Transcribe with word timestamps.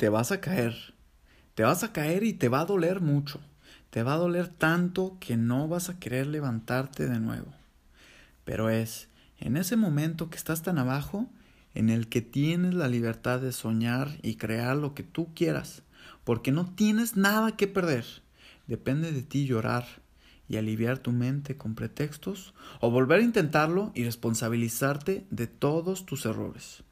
te 0.00 0.08
vas 0.08 0.32
a 0.32 0.40
caer. 0.40 0.94
Te 1.54 1.62
vas 1.62 1.84
a 1.84 1.92
caer 1.92 2.24
y 2.24 2.32
te 2.32 2.48
va 2.48 2.62
a 2.62 2.64
doler 2.64 3.02
mucho. 3.02 3.38
Te 3.90 4.02
va 4.02 4.14
a 4.14 4.16
doler 4.16 4.48
tanto 4.48 5.18
que 5.20 5.36
no 5.36 5.68
vas 5.68 5.90
a 5.90 5.98
querer 5.98 6.26
levantarte 6.26 7.06
de 7.06 7.20
nuevo. 7.20 7.52
Pero 8.46 8.70
es 8.70 9.10
en 9.40 9.58
ese 9.58 9.76
momento 9.76 10.30
que 10.30 10.38
estás 10.38 10.62
tan 10.62 10.78
abajo 10.78 11.28
en 11.74 11.90
el 11.90 12.08
que 12.08 12.22
tienes 12.22 12.72
la 12.72 12.88
libertad 12.88 13.40
de 13.40 13.52
soñar 13.52 14.16
y 14.22 14.36
crear 14.36 14.74
lo 14.74 14.94
que 14.94 15.02
tú 15.02 15.34
quieras, 15.34 15.82
porque 16.24 16.50
no 16.50 16.74
tienes 16.74 17.18
nada 17.18 17.58
que 17.58 17.68
perder. 17.68 18.06
Depende 18.68 19.12
de 19.12 19.20
ti 19.20 19.44
llorar 19.44 19.84
y 20.48 20.56
aliviar 20.56 20.96
tu 20.96 21.12
mente 21.12 21.58
con 21.58 21.74
pretextos 21.74 22.54
o 22.80 22.90
volver 22.90 23.20
a 23.20 23.24
intentarlo 23.24 23.92
y 23.94 24.04
responsabilizarte 24.04 25.26
de 25.28 25.46
todos 25.46 26.06
tus 26.06 26.24
errores. 26.24 26.84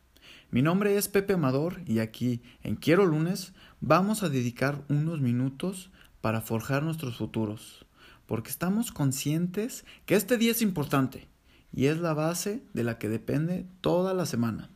Mi 0.50 0.62
nombre 0.62 0.96
es 0.96 1.08
Pepe 1.08 1.34
Amador 1.34 1.82
y 1.84 1.98
aquí 1.98 2.40
en 2.62 2.76
Quiero 2.76 3.04
Lunes 3.04 3.52
vamos 3.82 4.22
a 4.22 4.30
dedicar 4.30 4.82
unos 4.88 5.20
minutos 5.20 5.90
para 6.23 6.40
forjar 6.40 6.82
nuestros 6.82 7.18
futuros, 7.18 7.84
porque 8.24 8.48
estamos 8.48 8.90
conscientes 8.90 9.84
que 10.06 10.14
este 10.14 10.38
día 10.38 10.52
es 10.52 10.62
importante 10.62 11.28
y 11.70 11.84
es 11.84 11.98
la 11.98 12.14
base 12.14 12.62
de 12.73 12.82
la 12.82 12.96
que 12.96 13.10
depende 13.10 13.66
toda 13.82 14.14
la 14.14 14.24
semana. 14.24 14.70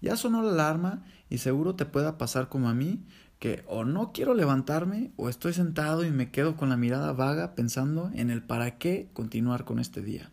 Ya 0.00 0.16
sonó 0.16 0.42
la 0.42 0.52
alarma 0.52 1.04
y 1.28 1.38
seguro 1.38 1.74
te 1.74 1.84
pueda 1.84 2.16
pasar 2.16 2.48
como 2.48 2.70
a 2.70 2.74
mí, 2.74 3.04
que 3.38 3.64
o 3.68 3.84
no 3.84 4.12
quiero 4.12 4.32
levantarme 4.32 5.10
o 5.16 5.28
estoy 5.28 5.52
sentado 5.52 6.06
y 6.06 6.10
me 6.10 6.30
quedo 6.30 6.56
con 6.56 6.70
la 6.70 6.78
mirada 6.78 7.12
vaga 7.12 7.54
pensando 7.54 8.10
en 8.14 8.30
el 8.30 8.42
para 8.42 8.78
qué 8.78 9.10
continuar 9.12 9.66
con 9.66 9.78
este 9.78 10.00
día. 10.00 10.30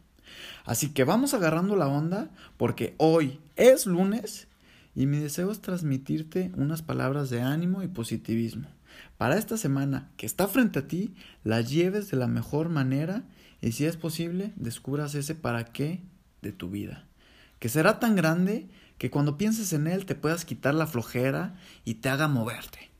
Así 0.65 0.89
que 0.89 1.03
vamos 1.03 1.33
agarrando 1.33 1.75
la 1.75 1.87
onda 1.87 2.29
porque 2.57 2.95
hoy 2.97 3.39
es 3.55 3.85
lunes 3.85 4.47
y 4.95 5.05
mi 5.05 5.17
deseo 5.17 5.51
es 5.51 5.61
transmitirte 5.61 6.51
unas 6.55 6.81
palabras 6.81 7.29
de 7.29 7.41
ánimo 7.41 7.83
y 7.83 7.87
positivismo. 7.87 8.67
Para 9.17 9.37
esta 9.37 9.57
semana 9.57 10.09
que 10.17 10.25
está 10.25 10.47
frente 10.47 10.79
a 10.79 10.87
ti, 10.87 11.13
la 11.43 11.61
lleves 11.61 12.11
de 12.11 12.17
la 12.17 12.27
mejor 12.27 12.69
manera 12.69 13.23
y 13.61 13.71
si 13.71 13.85
es 13.85 13.95
posible, 13.95 14.51
descubras 14.55 15.15
ese 15.15 15.35
para 15.35 15.65
qué 15.65 16.01
de 16.41 16.51
tu 16.51 16.69
vida, 16.69 17.05
que 17.59 17.69
será 17.69 17.99
tan 17.99 18.15
grande 18.15 18.67
que 18.97 19.09
cuando 19.09 19.37
pienses 19.37 19.73
en 19.73 19.87
él 19.87 20.05
te 20.05 20.15
puedas 20.15 20.45
quitar 20.45 20.73
la 20.75 20.87
flojera 20.87 21.55
y 21.85 21.95
te 21.95 22.09
haga 22.09 22.27
moverte. 22.27 22.90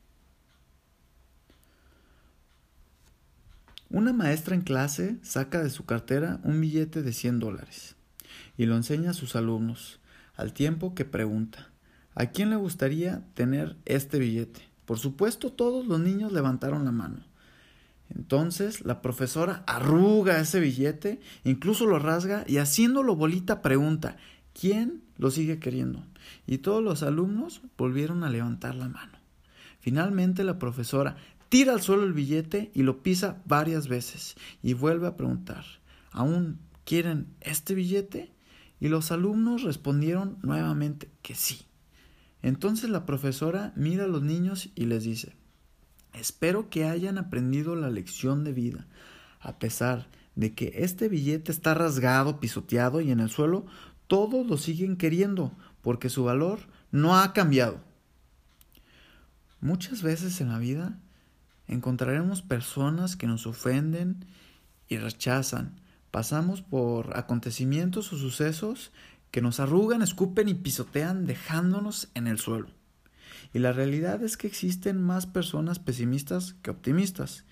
Una 3.94 4.14
maestra 4.14 4.56
en 4.56 4.61
clase 4.61 5.17
saca 5.22 5.61
de 5.61 5.70
su 5.70 5.84
cartera 5.84 6.39
un 6.44 6.61
billete 6.61 7.02
de 7.02 7.11
100 7.11 7.39
dólares 7.39 7.98
y 8.58 8.66
lo 8.66 8.78
enseña 8.78 9.09
a 9.09 9.14
sus 9.14 9.36
alumnos, 9.36 10.00
al 10.33 10.53
tiempo 10.53 10.95
que 10.95 11.03
pregunta, 11.03 11.72
¿a 12.16 12.28
quién 12.28 12.52
le 12.52 12.56
gustaría 12.56 13.22
tener 13.33 13.75
este 13.83 14.17
billete? 14.17 14.61
Por 14.86 14.98
supuesto, 14.98 15.52
todos 15.52 15.86
los 15.86 16.00
niños 16.00 16.31
levantaron 16.31 16.86
la 16.86 16.94
mano. 16.94 17.25
Entonces 18.09 18.86
la 18.86 19.02
profesora 19.02 19.66
arruga 19.67 20.39
ese 20.39 20.61
billete, 20.61 21.20
incluso 21.44 21.86
lo 21.86 22.00
rasga 22.00 22.45
y 22.48 22.59
haciéndolo 22.59 23.17
bolita 23.17 23.61
pregunta, 23.61 24.16
¿quién 24.53 25.03
lo 25.17 25.31
sigue 25.31 25.59
queriendo? 25.59 26.02
Y 26.48 26.59
todos 26.59 26.81
los 26.81 27.03
alumnos 27.03 27.61
volvieron 27.78 28.23
a 28.23 28.30
levantar 28.30 28.73
la 28.73 28.88
mano. 28.88 29.20
Finalmente 29.81 30.45
la 30.45 30.59
profesora 30.59 31.17
tira 31.52 31.74
al 31.74 31.82
suelo 31.82 32.04
el 32.04 32.14
billete 32.14 32.72
y 32.74 32.84
lo 32.84 33.04
pisa 33.04 33.42
varias 33.46 33.90
veces 33.90 34.36
y 34.64 34.74
vuelve 34.74 35.08
a 35.08 35.18
preguntar, 35.18 35.66
¿aún 36.14 36.60
quieren 36.86 37.28
este 37.42 37.76
billete? 37.76 38.32
Y 38.80 38.88
los 38.88 39.12
alumnos 39.12 39.64
respondieron 39.64 40.38
nuevamente 40.44 41.12
que 41.22 41.36
sí. 41.36 41.66
Entonces 42.42 42.90
la 42.90 43.06
profesora 43.06 43.74
mira 43.76 44.06
a 44.06 44.08
los 44.08 44.24
niños 44.24 44.70
y 44.76 44.86
les 44.86 45.04
dice, 45.04 45.36
Espero 46.14 46.70
que 46.70 46.86
hayan 46.86 47.18
aprendido 47.18 47.76
la 47.76 47.90
lección 47.90 48.46
de 48.46 48.54
vida, 48.54 48.88
a 49.42 49.60
pesar 49.60 50.08
de 50.36 50.54
que 50.54 50.72
este 50.78 51.10
billete 51.10 51.52
está 51.52 51.73
rasgado, 51.73 52.40
pisoteado 52.40 53.02
y 53.02 53.11
en 53.11 53.20
el 53.20 53.30
suelo, 53.30 53.66
todos 54.08 54.48
lo 54.48 54.56
siguen 54.56 54.95
queriendo, 54.95 55.52
porque 55.82 56.08
su 56.08 56.23
valor 56.23 56.61
no 56.92 57.20
ha 57.20 57.34
cambiado. 57.34 57.82
Muchas 59.60 60.02
veces 60.02 60.40
en 60.40 60.48
la 60.48 60.60
vida 60.60 60.98
encontraremos 61.71 62.42
personas 62.42 63.15
que 63.15 63.27
nos 63.27 63.48
ofenden 63.48 64.26
y 64.87 64.98
rechazan. 64.98 65.80
Pasamos 66.11 66.61
por 66.61 67.17
acontecimientos 67.17 68.11
o 68.11 68.17
sucesos 68.17 68.92
que 69.32 69.42
nos 69.42 69.61
arrugan, 69.61 70.02
escupen 70.02 70.49
y 70.49 70.54
pisotean 70.54 71.26
dejándonos 71.26 72.10
en 72.14 72.27
el 72.27 72.37
suelo. 72.37 72.67
Y 73.54 73.60
la 73.60 73.71
realidad 73.71 74.21
es 74.21 74.36
que 74.36 74.48
existen 74.48 75.02
más 75.02 75.26
personas 75.26 75.80
pesimistas 75.80 76.55
que 76.61 76.71
optimistas 76.71 77.45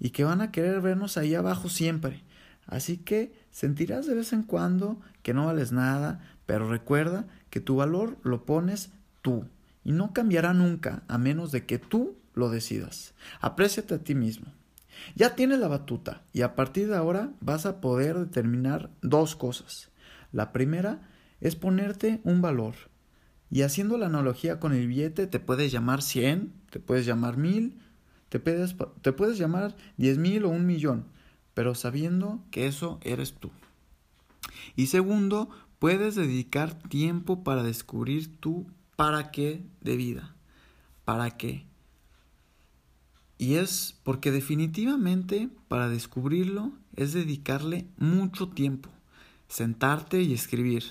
y 0.00 0.10
que 0.10 0.24
van 0.24 0.40
a 0.40 0.50
querer 0.50 0.80
vernos 0.80 1.18
ahí 1.18 1.34
abajo 1.34 1.68
siempre. 1.68 2.22
Así 2.66 2.96
que 2.96 3.32
sentirás 3.50 4.06
de 4.06 4.14
vez 4.14 4.32
en 4.32 4.42
cuando 4.42 4.98
que 5.22 5.34
no 5.34 5.46
vales 5.46 5.72
nada, 5.72 6.20
pero 6.46 6.68
recuerda 6.68 7.26
que 7.50 7.60
tu 7.60 7.76
valor 7.76 8.16
lo 8.22 8.44
pones 8.44 8.90
tú 9.20 9.44
y 9.84 9.92
no 9.92 10.12
cambiará 10.12 10.54
nunca 10.54 11.02
a 11.06 11.18
menos 11.18 11.52
de 11.52 11.66
que 11.66 11.78
tú 11.78 12.16
lo 12.36 12.48
decidas. 12.50 13.14
Apréciate 13.40 13.94
a 13.94 13.98
ti 13.98 14.14
mismo. 14.14 14.52
Ya 15.16 15.34
tienes 15.34 15.58
la 15.58 15.68
batuta 15.68 16.22
y 16.32 16.42
a 16.42 16.54
partir 16.54 16.88
de 16.88 16.96
ahora 16.96 17.32
vas 17.40 17.66
a 17.66 17.80
poder 17.80 18.16
determinar 18.16 18.90
dos 19.02 19.34
cosas. 19.34 19.90
La 20.30 20.52
primera 20.52 21.08
es 21.40 21.56
ponerte 21.56 22.20
un 22.22 22.40
valor 22.40 22.74
y 23.50 23.62
haciendo 23.62 23.98
la 23.98 24.06
analogía 24.06 24.58
con 24.58 24.72
el 24.72 24.86
billete, 24.88 25.26
te 25.26 25.40
puedes 25.40 25.70
llamar 25.72 26.02
100, 26.02 26.52
te 26.70 26.80
puedes 26.80 27.06
llamar 27.06 27.36
1000, 27.36 27.78
te 28.28 28.40
puedes, 28.40 28.76
te 29.02 29.12
puedes 29.12 29.38
llamar 29.38 29.76
10 29.98 30.18
mil 30.18 30.44
o 30.44 30.48
un 30.48 30.66
millón, 30.66 31.06
pero 31.54 31.74
sabiendo 31.74 32.42
que 32.50 32.66
eso 32.66 32.98
eres 33.02 33.34
tú. 33.34 33.50
Y 34.74 34.86
segundo, 34.86 35.48
puedes 35.78 36.16
dedicar 36.16 36.74
tiempo 36.88 37.44
para 37.44 37.62
descubrir 37.62 38.40
tu 38.40 38.66
para 38.96 39.30
qué 39.30 39.62
de 39.80 39.96
vida. 39.96 40.34
¿Para 41.04 41.30
qué? 41.36 41.66
Y 43.38 43.54
es 43.54 43.98
porque 44.02 44.30
definitivamente 44.30 45.50
para 45.68 45.88
descubrirlo 45.88 46.72
es 46.94 47.12
dedicarle 47.12 47.86
mucho 47.98 48.48
tiempo, 48.48 48.90
sentarte 49.48 50.22
y 50.22 50.32
escribir. 50.32 50.84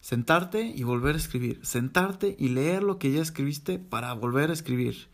Sentarte 0.00 0.62
y 0.62 0.84
volver 0.84 1.16
a 1.16 1.18
escribir. 1.18 1.58
Sentarte 1.64 2.36
y 2.38 2.48
leer 2.48 2.84
lo 2.84 2.98
que 2.98 3.10
ya 3.10 3.20
escribiste 3.20 3.78
para 3.78 4.12
volver 4.12 4.50
a 4.50 4.52
escribir. 4.52 5.08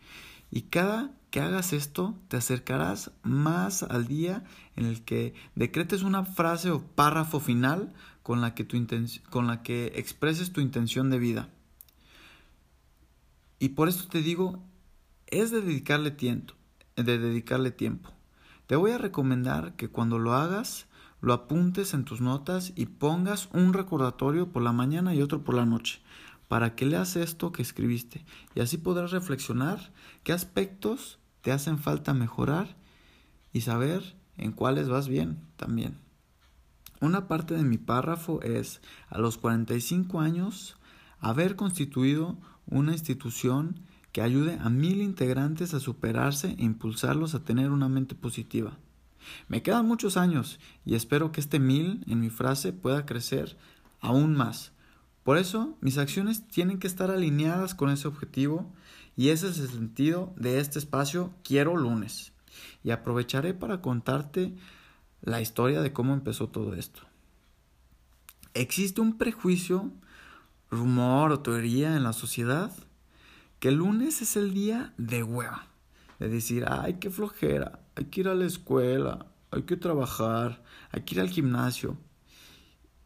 Y 0.51 0.63
cada 0.63 1.11
que 1.31 1.39
hagas 1.41 1.73
esto, 1.73 2.15
te 2.27 2.37
acercarás 2.37 3.09
más 3.23 3.81
al 3.81 4.05
día 4.05 4.43
en 4.75 4.85
el 4.85 5.03
que 5.03 5.33
decretes 5.55 6.03
una 6.03 6.25
frase 6.25 6.69
o 6.69 6.85
párrafo 6.85 7.39
final 7.39 7.91
con 8.21 8.39
la 8.39 8.53
que, 8.53 8.63
tu 8.63 8.77
con 9.31 9.47
la 9.47 9.63
que 9.63 9.93
expreses 9.95 10.53
tu 10.53 10.61
intención 10.61 11.09
de 11.09 11.17
vida. 11.17 11.49
Y 13.57 13.69
por 13.69 13.89
esto 13.89 14.07
te 14.07 14.21
digo, 14.21 14.63
es 15.41 15.51
de 15.51 15.61
dedicarle 15.61 16.11
tiempo, 16.11 16.53
de 16.95 17.17
dedicarle 17.17 17.71
tiempo. 17.71 18.11
Te 18.67 18.75
voy 18.75 18.91
a 18.91 18.97
recomendar 18.97 19.75
que 19.75 19.89
cuando 19.89 20.19
lo 20.19 20.33
hagas, 20.33 20.85
lo 21.21 21.33
apuntes 21.33 21.93
en 21.93 22.05
tus 22.05 22.21
notas 22.21 22.73
y 22.75 22.85
pongas 22.85 23.49
un 23.53 23.73
recordatorio 23.73 24.51
por 24.51 24.61
la 24.61 24.71
mañana 24.71 25.15
y 25.15 25.21
otro 25.21 25.43
por 25.43 25.55
la 25.55 25.65
noche, 25.65 26.01
para 26.47 26.75
que 26.75 26.85
leas 26.85 27.15
esto 27.15 27.51
que 27.51 27.61
escribiste 27.61 28.25
y 28.55 28.59
así 28.59 28.77
podrás 28.77 29.11
reflexionar 29.11 29.91
qué 30.23 30.33
aspectos 30.33 31.19
te 31.41 31.51
hacen 31.51 31.79
falta 31.79 32.13
mejorar 32.13 32.75
y 33.51 33.61
saber 33.61 34.15
en 34.37 34.51
cuáles 34.51 34.89
vas 34.89 35.07
bien 35.07 35.39
también. 35.55 35.97
Una 37.01 37.27
parte 37.27 37.55
de 37.55 37.63
mi 37.63 37.77
párrafo 37.77 38.41
es, 38.43 38.81
a 39.09 39.17
los 39.17 39.37
45 39.37 40.21
años, 40.21 40.77
haber 41.19 41.55
constituido 41.55 42.37
una 42.65 42.93
institución 42.93 43.79
que 44.13 44.21
ayude 44.21 44.59
a 44.61 44.69
mil 44.69 45.01
integrantes 45.01 45.73
a 45.73 45.79
superarse 45.79 46.55
e 46.59 46.63
impulsarlos 46.63 47.33
a 47.35 47.43
tener 47.43 47.71
una 47.71 47.89
mente 47.89 48.15
positiva. 48.15 48.77
Me 49.47 49.63
quedan 49.63 49.87
muchos 49.87 50.17
años 50.17 50.59
y 50.85 50.95
espero 50.95 51.31
que 51.31 51.41
este 51.41 51.59
mil 51.59 52.03
en 52.07 52.19
mi 52.19 52.29
frase 52.29 52.73
pueda 52.73 53.05
crecer 53.05 53.57
aún 54.01 54.35
más. 54.35 54.71
Por 55.23 55.37
eso 55.37 55.77
mis 55.81 55.97
acciones 55.97 56.47
tienen 56.47 56.77
que 56.77 56.87
estar 56.87 57.09
alineadas 57.09 57.73
con 57.73 57.89
ese 57.89 58.07
objetivo 58.07 58.71
y 59.17 59.29
ese 59.29 59.49
es 59.49 59.57
el 59.59 59.69
sentido 59.69 60.31
de 60.37 60.59
este 60.59 60.77
espacio 60.77 61.33
Quiero 61.43 61.75
lunes. 61.75 62.33
Y 62.83 62.91
aprovecharé 62.91 63.55
para 63.55 63.81
contarte 63.81 64.53
la 65.21 65.41
historia 65.41 65.81
de 65.81 65.91
cómo 65.91 66.13
empezó 66.13 66.49
todo 66.49 66.75
esto. 66.75 67.01
Existe 68.53 69.01
un 69.01 69.17
prejuicio, 69.17 69.91
rumor 70.69 71.31
o 71.31 71.39
teoría 71.39 71.95
en 71.95 72.03
la 72.03 72.13
sociedad 72.13 72.71
que 73.63 73.69
el 73.69 73.75
lunes 73.75 74.21
es 74.21 74.35
el 74.35 74.53
día 74.53 74.93
de 74.97 75.23
hueva 75.23 75.69
de 76.19 76.27
decir, 76.27 76.65
ay, 76.67 76.95
qué 76.95 77.09
flojera, 77.09 77.79
hay 77.95 78.03
que 78.07 78.19
ir 78.19 78.27
a 78.27 78.35
la 78.35 78.43
escuela, 78.43 79.27
hay 79.51 79.61
que 79.61 79.77
trabajar, 79.77 80.61
hay 80.91 81.03
que 81.03 81.15
ir 81.15 81.21
al 81.21 81.29
gimnasio. 81.29 81.95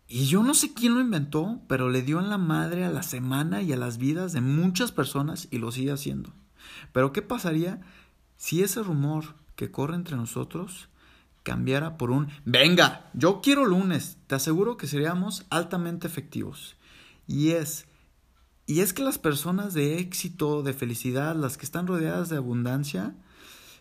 Y 0.07 0.25
yo 0.25 0.41
no 0.41 0.55
sé 0.55 0.73
quién 0.73 0.95
lo 0.95 0.99
inventó, 0.99 1.61
pero 1.67 1.91
le 1.91 2.01
dio 2.01 2.17
en 2.17 2.31
la 2.31 2.39
madre 2.39 2.85
a 2.85 2.89
la 2.89 3.03
semana 3.03 3.61
y 3.61 3.71
a 3.71 3.77
las 3.77 3.99
vidas 3.99 4.33
de 4.33 4.41
muchas 4.41 4.91
personas 4.91 5.47
y 5.51 5.59
lo 5.59 5.71
sigue 5.71 5.91
haciendo. 5.91 6.33
Pero 6.91 7.13
¿qué 7.13 7.21
pasaría 7.21 7.79
si 8.35 8.63
ese 8.63 8.81
rumor 8.81 9.35
que 9.55 9.69
corre 9.69 9.93
entre 9.93 10.15
nosotros 10.15 10.89
cambiara 11.43 11.99
por 11.99 12.09
un 12.09 12.29
venga, 12.45 13.11
yo 13.13 13.41
quiero 13.41 13.63
lunes? 13.63 14.17
Te 14.25 14.33
aseguro 14.33 14.75
que 14.75 14.87
seríamos 14.87 15.45
altamente 15.51 16.07
efectivos. 16.07 16.77
Y 17.27 17.51
es 17.51 17.85
y 18.67 18.81
es 18.81 18.91
que 18.91 19.01
las 19.01 19.17
personas 19.17 19.73
de 19.73 19.97
éxito, 19.97 20.61
de 20.61 20.73
felicidad, 20.73 21.37
las 21.37 21.57
que 21.57 21.65
están 21.65 21.87
rodeadas 21.87 22.27
de 22.27 22.35
abundancia, 22.35 23.15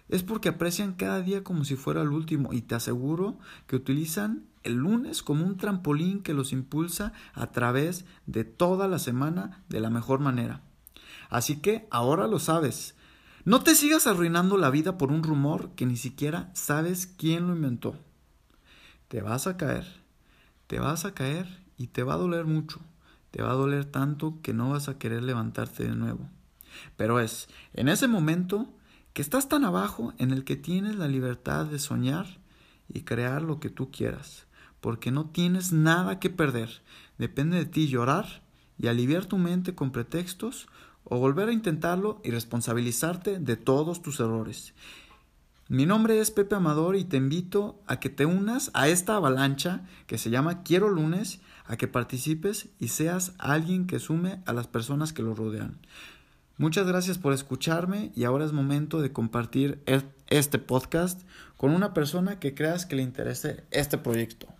es 0.08 0.22
porque 0.22 0.48
aprecian 0.48 0.94
cada 0.94 1.20
día 1.20 1.42
como 1.42 1.64
si 1.64 1.74
fuera 1.74 2.02
el 2.02 2.10
último 2.10 2.52
y 2.52 2.62
te 2.62 2.76
aseguro 2.76 3.36
que 3.66 3.74
utilizan 3.74 4.44
el 4.62 4.74
lunes 4.74 5.24
como 5.24 5.44
un 5.44 5.56
trampolín 5.56 6.22
que 6.22 6.34
los 6.34 6.52
impulsa 6.52 7.12
a 7.34 7.50
través 7.50 8.04
de 8.26 8.44
toda 8.44 8.86
la 8.86 9.00
semana 9.00 9.64
de 9.68 9.80
la 9.80 9.90
mejor 9.90 10.20
manera. 10.20 10.62
Así 11.30 11.56
que 11.56 11.88
ahora 11.90 12.28
lo 12.28 12.38
sabes. 12.38 12.94
No 13.44 13.64
te 13.64 13.74
sigas 13.74 14.06
arruinando 14.06 14.56
la 14.56 14.70
vida 14.70 14.98
por 14.98 15.10
un 15.10 15.24
rumor 15.24 15.70
que 15.74 15.86
ni 15.86 15.96
siquiera 15.96 16.50
sabes 16.54 17.08
quién 17.08 17.48
lo 17.48 17.56
inventó. 17.56 17.96
Te 19.08 19.20
vas 19.20 19.48
a 19.48 19.56
caer, 19.56 19.84
te 20.68 20.78
vas 20.78 21.04
a 21.04 21.12
caer 21.12 21.64
y 21.76 21.88
te 21.88 22.04
va 22.04 22.14
a 22.14 22.18
doler 22.18 22.44
mucho. 22.44 22.80
Te 23.30 23.42
va 23.42 23.50
a 23.50 23.54
doler 23.54 23.84
tanto 23.84 24.38
que 24.42 24.54
no 24.54 24.70
vas 24.70 24.88
a 24.88 24.98
querer 24.98 25.22
levantarte 25.22 25.84
de 25.84 25.94
nuevo. 25.94 26.28
Pero 26.96 27.20
es 27.20 27.48
en 27.74 27.88
ese 27.88 28.08
momento 28.08 28.68
que 29.12 29.22
estás 29.22 29.48
tan 29.48 29.64
abajo 29.64 30.12
en 30.18 30.30
el 30.30 30.44
que 30.44 30.56
tienes 30.56 30.96
la 30.96 31.08
libertad 31.08 31.66
de 31.66 31.78
soñar 31.78 32.26
y 32.88 33.02
crear 33.02 33.42
lo 33.42 33.60
que 33.60 33.70
tú 33.70 33.90
quieras, 33.90 34.46
porque 34.80 35.10
no 35.10 35.26
tienes 35.26 35.72
nada 35.72 36.18
que 36.18 36.30
perder. 36.30 36.82
Depende 37.18 37.56
de 37.56 37.66
ti 37.66 37.88
llorar 37.88 38.42
y 38.78 38.88
aliviar 38.88 39.24
tu 39.24 39.38
mente 39.38 39.74
con 39.74 39.90
pretextos 39.90 40.68
o 41.04 41.18
volver 41.18 41.48
a 41.48 41.52
intentarlo 41.52 42.20
y 42.24 42.30
responsabilizarte 42.30 43.38
de 43.38 43.56
todos 43.56 44.02
tus 44.02 44.20
errores. 44.20 44.74
Mi 45.68 45.86
nombre 45.86 46.20
es 46.20 46.30
Pepe 46.30 46.54
Amador 46.54 46.94
y 46.94 47.04
te 47.04 47.16
invito 47.16 47.80
a 47.86 47.98
que 47.98 48.08
te 48.08 48.26
unas 48.26 48.70
a 48.74 48.88
esta 48.88 49.16
avalancha 49.16 49.84
que 50.06 50.18
se 50.18 50.30
llama 50.30 50.62
Quiero 50.62 50.88
lunes, 50.88 51.40
a 51.68 51.76
que 51.76 51.88
participes 51.88 52.68
y 52.78 52.88
seas 52.88 53.32
alguien 53.38 53.86
que 53.86 53.98
sume 53.98 54.40
a 54.46 54.52
las 54.52 54.66
personas 54.66 55.12
que 55.12 55.22
lo 55.22 55.34
rodean. 55.34 55.78
Muchas 56.58 56.86
gracias 56.86 57.18
por 57.18 57.32
escucharme 57.34 58.12
y 58.14 58.24
ahora 58.24 58.46
es 58.46 58.52
momento 58.52 59.02
de 59.02 59.12
compartir 59.12 59.82
este 60.28 60.58
podcast 60.58 61.22
con 61.56 61.72
una 61.72 61.92
persona 61.92 62.38
que 62.38 62.54
creas 62.54 62.86
que 62.86 62.96
le 62.96 63.02
interese 63.02 63.64
este 63.70 63.98
proyecto. 63.98 64.55